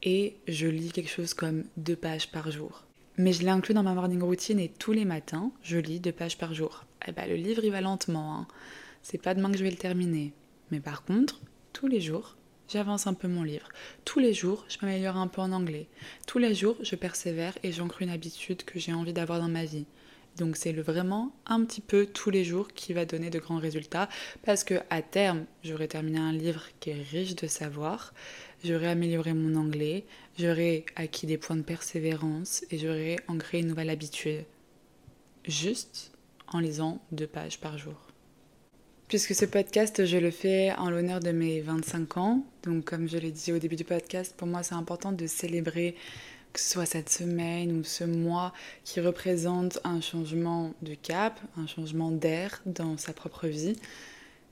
[0.02, 2.84] et je lis quelque chose comme deux pages par jour.
[3.16, 6.12] Mais je l'ai inclus dans ma morning routine et tous les matins, je lis deux
[6.12, 6.84] pages par jour.
[7.06, 8.46] Eh ben, le livre il va lentement, hein.
[9.02, 10.32] c'est pas demain que je vais le terminer.
[10.70, 11.40] Mais par contre,
[11.72, 12.36] tous les jours,
[12.68, 13.68] j'avance un peu mon livre.
[14.04, 15.88] Tous les jours, je m'améliore un peu en anglais.
[16.26, 19.64] Tous les jours, je persévère et j'ancre une habitude que j'ai envie d'avoir dans ma
[19.64, 19.86] vie.
[20.36, 23.58] Donc c'est le vraiment un petit peu tous les jours qui va donner de grands
[23.58, 24.08] résultats
[24.44, 28.14] parce que à terme, j'aurai terminé un livre qui est riche de savoir,
[28.64, 30.04] j'aurai amélioré mon anglais,
[30.38, 34.44] j'aurai acquis des points de persévérance et j'aurai ancré une nouvelle habitude.
[35.46, 36.12] Juste
[36.48, 38.08] en lisant deux pages par jour.
[39.08, 42.44] Puisque ce podcast, je le fais en l'honneur de mes 25 ans.
[42.62, 45.94] Donc, comme je l'ai dit au début du podcast, pour moi, c'est important de célébrer
[46.52, 48.52] que ce soit cette semaine ou ce mois
[48.84, 53.76] qui représente un changement de cap, un changement d'air dans sa propre vie.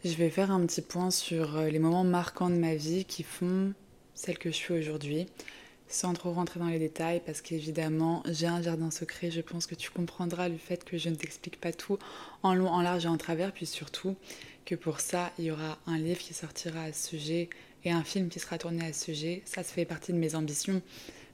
[0.05, 3.23] Je vais faire un petit point sur euh, les moments marquants de ma vie qui
[3.23, 3.73] font
[4.16, 5.29] celle que je suis aujourd'hui
[5.88, 9.76] sans trop rentrer dans les détails parce qu'évidemment j'ai un jardin secret, je pense que
[9.76, 11.98] tu comprendras le fait que je ne t'explique pas tout
[12.42, 14.16] en long, en large et en travers, puis surtout
[14.64, 17.48] que pour ça il y aura un livre qui sortira à ce sujet
[17.85, 20.35] et un film qui sera tourné à ce sujet, ça se fait partie de mes
[20.35, 20.83] ambitions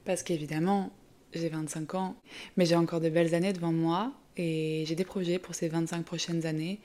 [0.05, 0.93] parce qu'évidemment
[1.33, 2.17] j'ai 25 ans
[2.59, 6.05] mais j'ai encore de belles années devant moi et j'ai des projets pour ces 25
[6.05, 6.81] prochaines années.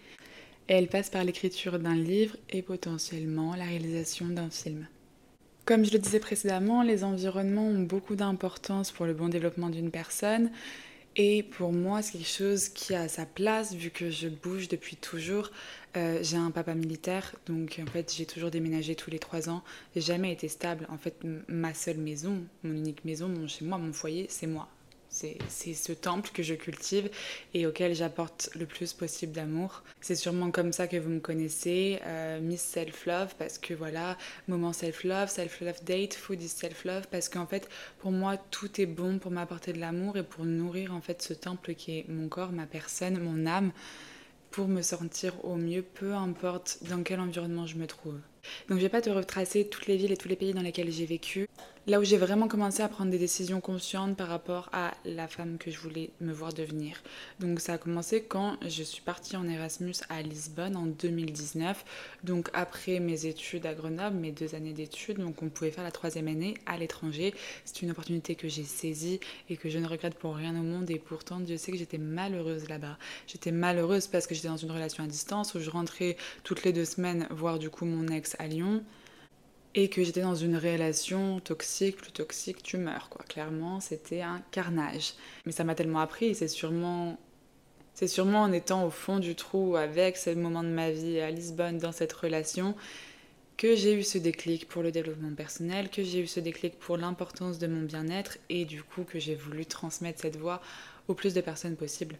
[0.69, 4.87] Et elles passent par l'écriture d'un livre et potentiellement la réalisation d'un film.
[5.67, 9.91] Comme je le disais précédemment, les environnements ont beaucoup d'importance pour le bon développement d'une
[9.91, 10.49] personne.
[11.17, 14.95] Et pour moi, c'est quelque chose qui a sa place vu que je bouge depuis
[14.95, 15.51] toujours.
[15.97, 19.61] Euh, j'ai un papa militaire, donc en fait j'ai toujours déménagé tous les trois ans.
[19.93, 20.87] J'ai jamais été stable.
[20.89, 21.17] En fait,
[21.49, 24.69] ma seule maison, mon unique maison, mon chez moi, mon foyer, c'est moi.
[25.49, 27.09] C'est ce temple que je cultive
[27.53, 29.83] et auquel j'apporte le plus possible d'amour.
[30.01, 34.73] C'est sûrement comme ça que vous me connaissez, euh, Miss Self-Love, parce que voilà, moment
[34.73, 39.31] Self-Love, Self-Love Date, Food is Self-Love, parce qu'en fait, pour moi, tout est bon pour
[39.31, 42.65] m'apporter de l'amour et pour nourrir en fait ce temple qui est mon corps, ma
[42.65, 43.71] personne, mon âme,
[44.51, 48.19] pour me sentir au mieux, peu importe dans quel environnement je me trouve.
[48.69, 50.91] Donc je vais pas te retracer toutes les villes et tous les pays dans lesquels
[50.91, 51.47] j'ai vécu.
[51.87, 55.57] Là où j'ai vraiment commencé à prendre des décisions conscientes par rapport à la femme
[55.57, 57.01] que je voulais me voir devenir.
[57.39, 61.85] Donc ça a commencé quand je suis partie en Erasmus à Lisbonne en 2019,
[62.25, 65.91] donc après mes études à Grenoble, mes deux années d'études, donc on pouvait faire la
[65.91, 67.33] troisième année à l'étranger.
[67.63, 70.91] C'est une opportunité que j'ai saisie et que je ne regrette pour rien au monde
[70.91, 72.97] et pourtant Dieu sait que j'étais malheureuse là-bas.
[73.27, 76.73] J'étais malheureuse parce que j'étais dans une relation à distance où je rentrais toutes les
[76.73, 78.83] deux semaines voir du coup mon ex à Lyon
[79.77, 83.23] et que j'étais dans une relation toxique, plus toxique, tu meurs quoi.
[83.29, 85.13] Clairement, c'était un carnage.
[85.45, 87.19] Mais ça m'a tellement appris, c'est sûrement
[87.93, 91.29] c'est sûrement en étant au fond du trou avec ce moment de ma vie à
[91.29, 92.75] Lisbonne dans cette relation
[93.55, 96.97] que j'ai eu ce déclic pour le développement personnel, que j'ai eu ce déclic pour
[96.97, 100.59] l'importance de mon bien-être et du coup que j'ai voulu transmettre cette voix
[101.07, 102.17] au plus de personnes possible.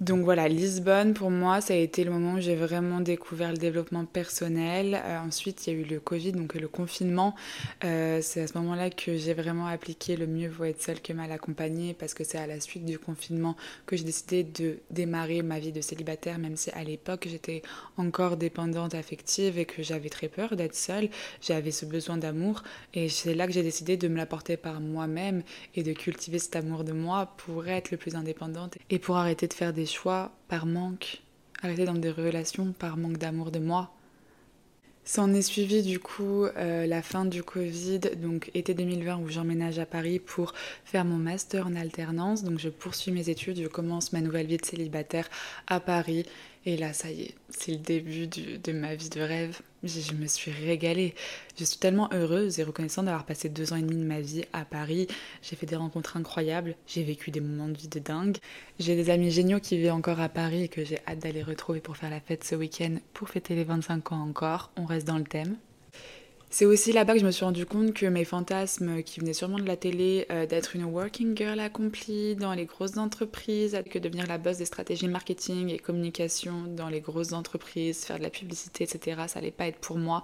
[0.00, 3.56] Donc voilà, Lisbonne, pour moi, ça a été le moment où j'ai vraiment découvert le
[3.56, 5.00] développement personnel.
[5.04, 7.36] Euh, ensuite, il y a eu le Covid, donc le confinement.
[7.84, 11.12] Euh, c'est à ce moment-là que j'ai vraiment appliqué le mieux vaut être seul que
[11.12, 15.42] mal accompagné, parce que c'est à la suite du confinement que j'ai décidé de démarrer
[15.42, 17.62] ma vie de célibataire, même si à l'époque j'étais
[17.96, 21.08] encore dépendante affective et que j'avais très peur d'être seule.
[21.40, 25.44] J'avais ce besoin d'amour et c'est là que j'ai décidé de me l'apporter par moi-même
[25.76, 29.46] et de cultiver cet amour de moi pour être le plus indépendante et pour arrêter
[29.46, 31.22] de faire des choix par manque,
[31.62, 33.90] arrêter dans des relations par manque d'amour de moi.
[35.06, 39.78] S'en est suivi du coup euh, la fin du Covid, donc été 2020 où j'emménage
[39.78, 40.54] à Paris pour
[40.86, 42.42] faire mon master en alternance.
[42.42, 45.28] Donc je poursuis mes études, je commence ma nouvelle vie de célibataire
[45.66, 46.24] à Paris
[46.66, 49.60] et là, ça y est, c'est le début de ma vie de rêve.
[49.82, 51.14] Je, me suis régalée.
[51.58, 54.44] Je suis tellement heureuse et reconnaissante d'avoir passé deux ans et demi de ma vie
[54.54, 55.06] à Paris.
[55.42, 58.38] J'ai fait des rencontres incroyables, j'ai vécu des moments de vie de dingue.
[58.78, 61.80] J'ai des amis géniaux qui vivent encore à Paris et que j'ai hâte d'aller retrouver
[61.80, 64.70] pour faire la fête ce week-end pour fêter les 25 ans encore.
[64.76, 65.56] On reste dans le thème.
[66.56, 69.58] C'est aussi là-bas que je me suis rendu compte que mes fantasmes qui venaient sûrement
[69.58, 74.28] de la télé, euh, d'être une working girl accomplie dans les grosses entreprises, que devenir
[74.28, 78.84] la boss des stratégies marketing et communication dans les grosses entreprises, faire de la publicité,
[78.84, 80.22] etc., ça allait pas être pour moi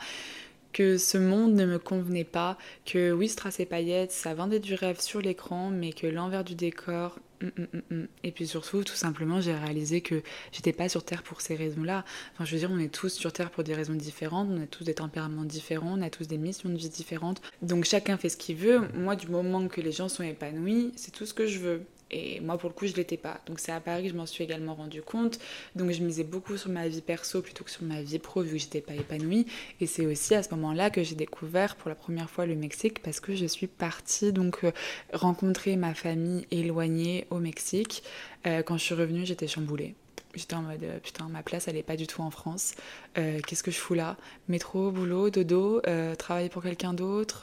[0.72, 4.74] que ce monde ne me convenait pas, que oui, Strass et paillettes, ça vendait du
[4.74, 7.18] rêve sur l'écran, mais que l'envers du décor.
[7.42, 11.22] Hum, hum, hum, et puis surtout, tout simplement, j'ai réalisé que j'étais pas sur Terre
[11.22, 12.04] pour ces raisons-là.
[12.34, 14.66] Enfin, je veux dire, on est tous sur Terre pour des raisons différentes, on a
[14.66, 17.40] tous des tempéraments différents, on a tous des missions de vie différentes.
[17.62, 18.82] Donc chacun fait ce qu'il veut.
[18.94, 21.82] Moi, du moment que les gens sont épanouis, c'est tout ce que je veux.
[22.10, 23.40] Et moi, pour le coup, je l'étais pas.
[23.46, 25.38] Donc c'est à Paris que je m'en suis également rendu compte.
[25.76, 28.52] Donc je misais beaucoup sur ma vie perso plutôt que sur ma vie pro vu
[28.52, 29.46] que j'étais pas épanouie.
[29.80, 33.00] Et c'est aussi à ce moment-là que j'ai découvert pour la première fois le Mexique
[33.02, 34.72] parce que je suis partie donc euh,
[35.12, 38.02] rencontrer ma famille éloignée au Mexique.
[38.46, 39.94] Euh, quand je suis revenue, j'étais chamboulée.
[40.34, 42.74] J'étais en mode euh, putain, ma place elle est pas du tout en France.
[43.14, 44.16] Qu'est-ce que je fous là?
[44.48, 45.82] Métro, boulot, dodo,
[46.18, 47.40] travailler pour quelqu'un d'autre,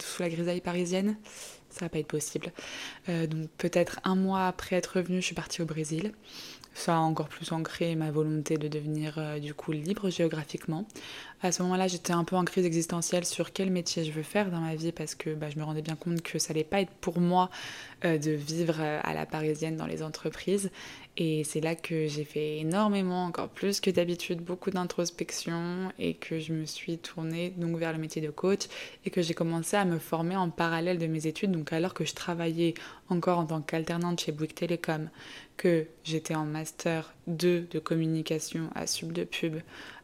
[0.00, 1.16] sous la grisaille parisienne?
[1.70, 2.52] Ça va pas être possible.
[3.08, 6.12] Euh, donc peut-être un mois après être revenue, je suis partie au Brésil.
[6.74, 10.86] Ça a encore plus ancré ma volonté de devenir euh, du coup libre géographiquement.
[11.42, 14.50] À ce moment-là, j'étais un peu en crise existentielle sur quel métier je veux faire
[14.50, 16.80] dans ma vie parce que bah, je me rendais bien compte que ça allait pas
[16.80, 17.50] être pour moi
[18.04, 20.70] euh, de vivre à la parisienne dans les entreprises.
[21.16, 26.38] Et c'est là que j'ai fait énormément, encore plus que d'habitude, beaucoup d'introspection et que
[26.38, 28.68] je me suis tournée donc vers le métier de coach
[29.04, 31.50] et que j'ai commencé à me former en parallèle de mes études.
[31.50, 32.74] Donc alors que je travaillais
[33.08, 35.10] encore en tant qu'alternante chez Bouygues Télécom,
[35.60, 39.56] que j'étais en master 2 de communication à Sub de Pub,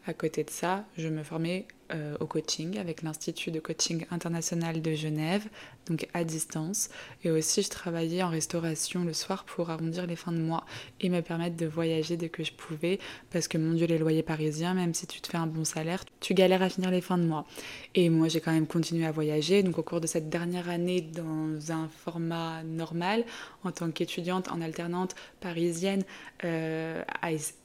[0.07, 4.83] à côté de ça, je me formais euh, au coaching avec l'Institut de coaching international
[4.83, 5.47] de Genève,
[5.89, 6.89] donc à distance.
[7.25, 10.65] Et aussi, je travaillais en restauration le soir pour arrondir les fins de mois
[11.01, 12.99] et me permettre de voyager dès que je pouvais,
[13.31, 16.05] parce que mon Dieu, les loyers parisiens, même si tu te fais un bon salaire,
[16.21, 17.47] tu galères à finir les fins de mois.
[17.95, 19.63] Et moi, j'ai quand même continué à voyager.
[19.63, 23.25] Donc, au cours de cette dernière année, dans un format normal,
[23.65, 26.05] en tant qu'étudiante en alternante parisienne
[26.45, 27.03] euh,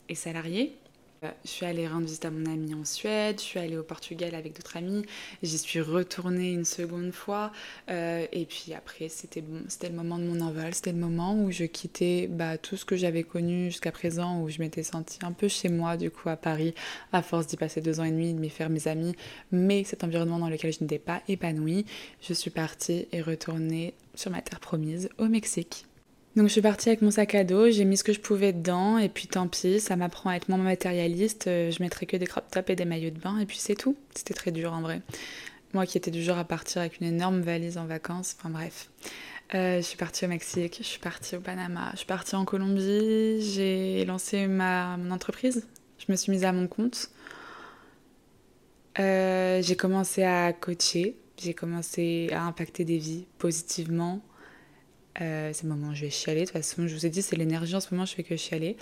[0.09, 0.75] et salariée,
[1.43, 4.33] je suis allée rendre visite à mon ami en Suède, je suis allée au Portugal
[4.33, 5.05] avec d'autres amis,
[5.43, 7.51] j'y suis retournée une seconde fois,
[7.91, 11.51] euh, et puis après c'était bon, le moment de mon envol, c'était le moment où
[11.51, 15.31] je quittais bah, tout ce que j'avais connu jusqu'à présent, où je m'étais sentie un
[15.31, 16.73] peu chez moi du coup à Paris,
[17.13, 19.13] à force d'y passer deux ans et demi, de m'y faire mes amis,
[19.51, 21.85] mais cet environnement dans lequel je n'étais pas épanouie,
[22.21, 25.85] je suis partie et retournée sur ma terre promise au Mexique.
[26.35, 28.53] Donc je suis partie avec mon sac à dos, j'ai mis ce que je pouvais
[28.53, 32.15] dedans et puis tant pis, ça m'apprend à être moins matérialiste, euh, je mettrai que
[32.15, 33.97] des crop tops et des maillots de bain et puis c'est tout.
[34.15, 35.01] C'était très dur en vrai.
[35.73, 38.89] Moi qui étais du genre à partir avec une énorme valise en vacances, enfin bref.
[39.53, 42.45] Euh, je suis partie au Mexique, je suis partie au Panama, je suis partie en
[42.45, 45.67] Colombie, j'ai lancé ma, mon entreprise,
[45.97, 47.09] je me suis mise à mon compte.
[48.99, 54.21] Euh, j'ai commencé à coacher, j'ai commencé à impacter des vies positivement.
[55.19, 56.41] Euh, c'est le moment où je vais chialer.
[56.41, 58.35] De toute façon, je vous ai dit, c'est l'énergie en ce moment, je fais que
[58.37, 58.77] chialer.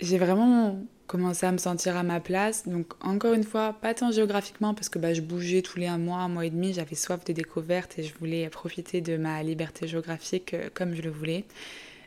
[0.00, 2.66] J'ai vraiment commencé à me sentir à ma place.
[2.66, 5.98] Donc, encore une fois, pas tant géographiquement, parce que bah, je bougeais tous les un
[5.98, 6.72] mois, un mois et demi.
[6.72, 11.02] J'avais soif de découverte et je voulais profiter de ma liberté géographique euh, comme je
[11.02, 11.44] le voulais.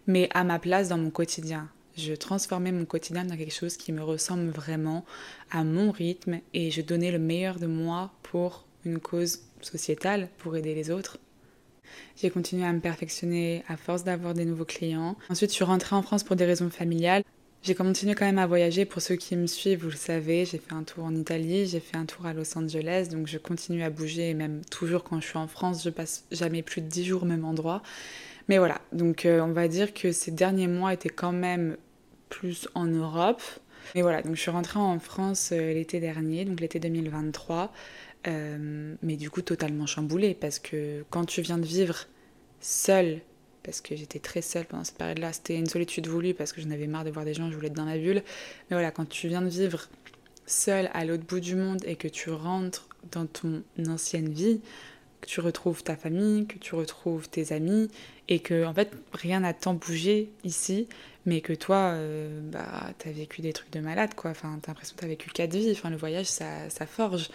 [0.07, 1.69] Mais à ma place dans mon quotidien.
[1.95, 5.05] Je transformais mon quotidien dans quelque chose qui me ressemble vraiment
[5.51, 10.55] à mon rythme et je donnais le meilleur de moi pour une cause sociétale, pour
[10.57, 11.19] aider les autres.
[12.15, 15.15] J'ai continué à me perfectionner à force d'avoir des nouveaux clients.
[15.29, 17.23] Ensuite, je suis rentrée en France pour des raisons familiales.
[17.63, 18.83] J'ai continué quand même à voyager.
[18.83, 21.79] Pour ceux qui me suivent, vous le savez, j'ai fait un tour en Italie, j'ai
[21.79, 24.31] fait un tour à Los Angeles, donc je continue à bouger.
[24.31, 27.23] Et même toujours quand je suis en France, je passe jamais plus de 10 jours
[27.23, 27.81] au même endroit.
[28.49, 31.77] Mais voilà, donc euh, on va dire que ces derniers mois étaient quand même
[32.27, 33.41] plus en Europe.
[33.95, 37.71] Mais voilà, donc je suis rentrée en France euh, l'été dernier, donc l'été 2023,
[38.27, 42.07] euh, mais du coup totalement chamboulée parce que quand tu viens de vivre
[42.61, 43.21] seule,
[43.63, 46.67] parce que j'étais très seule pendant cette période-là, c'était une solitude voulue parce que je
[46.67, 48.23] n'avais marre de voir des gens, je voulais être dans ma bulle.
[48.69, 49.89] Mais voilà, quand tu viens de vivre
[50.45, 54.61] seule à l'autre bout du monde et que tu rentres dans ton ancienne vie,
[55.21, 57.89] que tu retrouves ta famille, que tu retrouves tes amis,
[58.27, 60.87] et que en fait rien n'a tant bougé ici,
[61.25, 64.31] mais que toi, euh, bah, t'as vécu des trucs de malade, quoi.
[64.31, 65.71] Enfin, t'as l'impression que t'as vécu quatre vies.
[65.71, 67.29] Enfin, le voyage, ça, ça forge.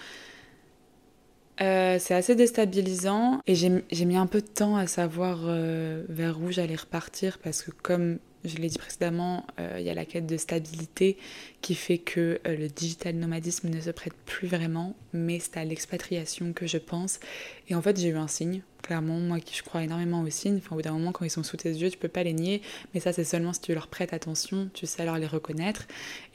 [1.61, 6.41] Euh, c'est assez déstabilisant et j'ai mis un peu de temps à savoir euh, vers
[6.41, 10.05] où j'allais repartir parce que comme je l'ai dit précédemment, euh, il y a la
[10.05, 11.17] quête de stabilité
[11.61, 15.65] qui fait que euh, le digital nomadisme ne se prête plus vraiment, mais c'est à
[15.65, 17.21] l'expatriation que je pense.
[17.69, 20.59] Et en fait, j'ai eu un signe, clairement, moi qui je crois énormément aux signes.
[20.59, 22.33] Enfin, au bout d'un moment, quand ils sont sous tes yeux, tu peux pas les
[22.33, 22.63] nier,
[22.95, 25.87] mais ça, c'est seulement si tu leur prêtes attention, tu sais alors les reconnaître.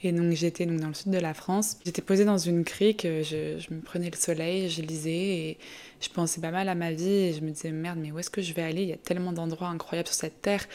[0.02, 1.78] Et donc, j'étais donc dans le sud de la France.
[1.84, 5.58] J'étais posée dans une crique, euh, je, je me prenais le soleil, je lisais et
[6.00, 8.30] je pensais pas mal à ma vie et je me disais merde, mais où est-ce
[8.30, 8.82] que je vais aller?
[8.82, 10.66] Il y a tellement d'endroits incroyables sur cette terre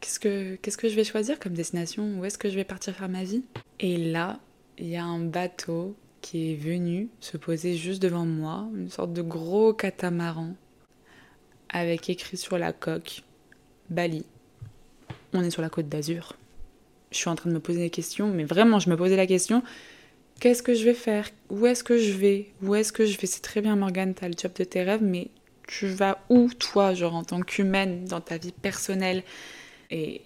[0.00, 2.18] qu'est-ce que, qu'est-ce que je vais choisir comme destination?
[2.18, 3.42] Où est-ce que je vais partir faire ma vie?
[3.80, 4.40] Et là,
[4.78, 9.12] il y a un bateau qui est venu se poser juste devant moi, une sorte
[9.12, 10.54] de gros catamaran,
[11.68, 13.22] avec écrit sur la coque
[13.90, 14.24] Bali.
[15.32, 16.34] On est sur la côte d'Azur.
[17.10, 19.26] Je suis en train de me poser des questions, mais vraiment, je me posais la
[19.26, 19.62] question
[20.40, 21.28] qu'est-ce que je vais faire?
[21.50, 22.48] Où est-ce que je vais?
[22.62, 23.26] Où est-ce que je vais?
[23.26, 25.28] C'est très bien, Morgane, t'as le job de tes rêves, mais
[25.66, 29.22] tu vas où, toi, genre en tant qu'humaine, dans ta vie personnelle?
[29.90, 30.22] Et,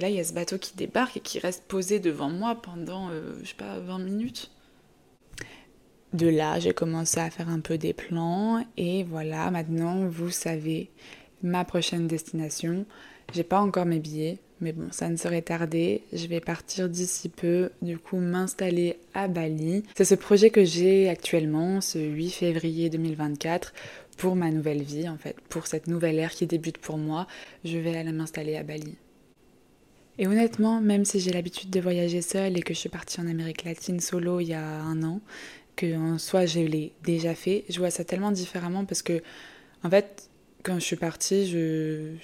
[0.00, 3.10] là, il y a ce bateau qui débarque et qui reste posé devant moi pendant,
[3.10, 4.50] euh, je sais pas, 20 minutes.
[6.14, 10.90] De là, j'ai commencé à faire un peu des plans et voilà, maintenant, vous savez
[11.42, 12.86] ma prochaine destination.
[13.34, 16.02] J'ai pas encore mes billets, mais bon, ça ne serait tardé.
[16.12, 19.82] Je vais partir d'ici peu, du coup, m'installer à Bali.
[19.96, 23.74] C'est ce projet que j'ai actuellement, ce 8 février 2024,
[24.16, 27.26] pour ma nouvelle vie, en fait, pour cette nouvelle ère qui débute pour moi.
[27.64, 28.96] Je vais aller m'installer à Bali.
[30.18, 33.26] Et honnêtement, même si j'ai l'habitude de voyager seule et que je suis partie en
[33.26, 35.20] Amérique latine solo il y a un an,
[35.74, 39.22] que en soi je l'ai déjà fait, je vois ça tellement différemment parce que,
[39.82, 40.30] en fait,
[40.62, 42.14] quand je suis partie, je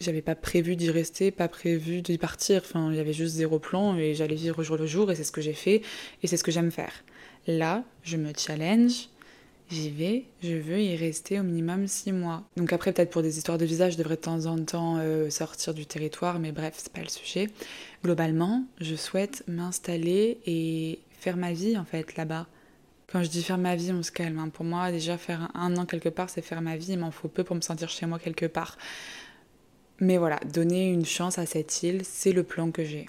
[0.00, 2.62] j'avais pas prévu d'y rester, pas prévu d'y partir.
[2.64, 5.24] Enfin, il y avait juste zéro plan et j'allais vivre jour le jour et c'est
[5.24, 5.82] ce que j'ai fait
[6.22, 6.92] et c'est ce que j'aime faire.
[7.46, 9.08] Là, je me challenge,
[9.70, 12.44] j'y vais, je veux y rester au minimum six mois.
[12.56, 15.30] Donc après, peut-être pour des histoires de visa, je devrais de temps en temps euh,
[15.30, 17.48] sortir du territoire, mais bref, c'est pas le sujet.
[18.04, 22.46] Globalement, je souhaite m'installer et faire ma vie en fait là-bas.
[23.08, 24.38] Quand je dis faire ma vie, on se calme.
[24.38, 24.48] Hein.
[24.48, 26.92] Pour moi, déjà faire un an quelque part, c'est faire ma vie.
[26.92, 28.76] Il m'en faut peu pour me sentir chez moi quelque part.
[30.00, 33.06] Mais voilà, donner une chance à cette île, c'est le plan que j'ai.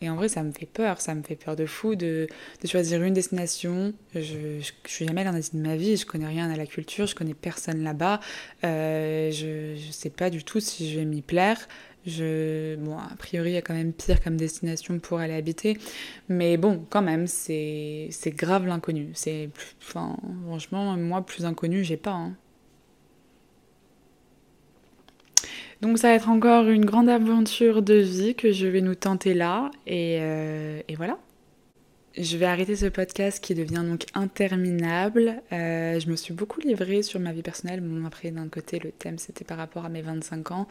[0.00, 2.28] Et en vrai, ça me fait peur, ça me fait peur de fou de,
[2.62, 3.92] de choisir une destination.
[4.14, 6.66] Je, je, suis jamais allée en Asie de ma vie, je connais rien à la
[6.66, 8.20] culture, je connais personne là-bas.
[8.64, 11.58] Euh, je, je sais pas du tout si je vais m'y plaire.
[12.06, 15.78] Je, bon, a priori, il y a quand même pire comme destination pour aller habiter.
[16.28, 19.10] Mais bon, quand même, c'est grave l'inconnu.
[19.14, 19.50] C'est,
[19.82, 22.12] enfin, franchement, moi, plus inconnu, j'ai pas.
[22.12, 22.36] Hein.
[25.80, 29.32] Donc ça va être encore une grande aventure de vie que je vais nous tenter
[29.32, 29.70] là.
[29.86, 31.18] Et, euh, voilà.
[32.16, 35.40] Je vais arrêter ce podcast qui devient donc interminable.
[35.52, 37.80] Euh, je me suis beaucoup livrée sur ma vie personnelle.
[37.80, 40.66] Bon, après, d'un côté, le thème, c'était par rapport à mes 25 ans.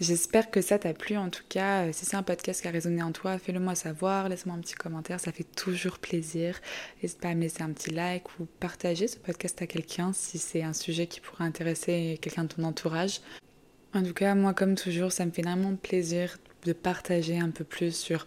[0.00, 1.92] J'espère que ça t'a plu en tout cas.
[1.92, 4.74] Si c'est un podcast qui a résonné en toi, fais-le moi savoir, laisse-moi un petit
[4.74, 6.60] commentaire, ça fait toujours plaisir.
[7.00, 10.38] N'hésite pas à me laisser un petit like ou partager ce podcast à quelqu'un si
[10.38, 13.20] c'est un sujet qui pourrait intéresser quelqu'un de ton entourage.
[13.94, 17.64] En tout cas, moi, comme toujours, ça me fait vraiment plaisir de partager un peu
[17.64, 18.24] plus sur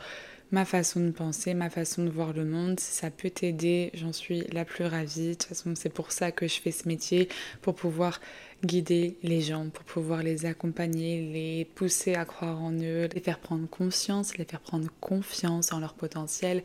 [0.51, 2.79] ma façon de penser, ma façon de voir le monde.
[2.79, 5.29] Si ça peut t'aider, j'en suis la plus ravie.
[5.29, 7.29] De toute façon, c'est pour ça que je fais ce métier,
[7.63, 8.21] pour pouvoir
[8.63, 13.39] guider les gens, pour pouvoir les accompagner, les pousser à croire en eux, les faire
[13.39, 16.63] prendre conscience, les faire prendre confiance en leur potentiel.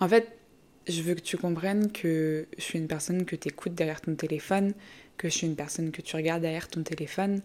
[0.00, 0.36] En fait,
[0.88, 4.16] je veux que tu comprennes que je suis une personne que tu écoutes derrière ton
[4.16, 4.74] téléphone,
[5.16, 7.40] que je suis une personne que tu regardes derrière ton téléphone,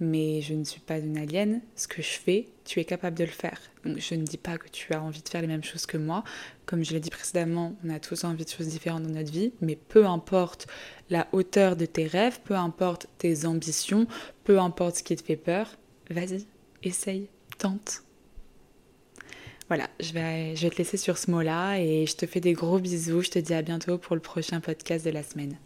[0.00, 1.60] mais je ne suis pas une alien.
[1.74, 3.60] Ce que je fais, tu es capable de le faire.
[3.84, 5.96] Donc je ne dis pas que tu as envie de faire les mêmes choses que
[5.96, 6.24] moi.
[6.66, 9.52] Comme je l'ai dit précédemment, on a tous envie de choses différentes dans notre vie,
[9.60, 10.66] mais peu importe
[11.08, 14.06] la hauteur de tes rêves, peu importe tes ambitions,
[14.44, 15.76] peu importe ce qui te fait peur,
[16.10, 16.46] vas-y,
[16.82, 17.28] essaye,
[17.58, 18.02] tente.
[19.68, 22.52] Voilà, je vais, je vais te laisser sur ce mot-là et je te fais des
[22.52, 23.22] gros bisous.
[23.22, 25.58] Je te dis à bientôt pour le prochain podcast de la semaine.